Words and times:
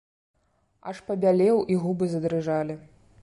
Аж 0.91 1.01
пабялеў, 1.09 1.57
і 1.75 1.79
губы 1.83 2.05
задрыжалі. 2.17 2.81